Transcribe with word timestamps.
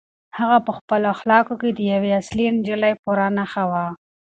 هغه 0.37 0.57
په 0.65 0.71
خپلو 0.77 1.05
اخلاقو 1.15 1.53
کې 1.61 1.69
د 1.73 1.79
یوې 1.93 2.11
اصیلې 2.19 2.47
نجلۍ 2.57 2.93
پوره 3.03 3.27
نښه 3.37 3.63
وه. 3.71 3.85